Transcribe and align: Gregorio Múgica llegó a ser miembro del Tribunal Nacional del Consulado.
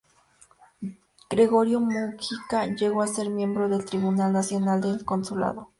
Gregorio 1.29 1.79
Múgica 1.79 2.65
llegó 2.65 3.03
a 3.03 3.07
ser 3.07 3.29
miembro 3.29 3.69
del 3.69 3.85
Tribunal 3.85 4.33
Nacional 4.33 4.81
del 4.81 5.05
Consulado. 5.05 5.69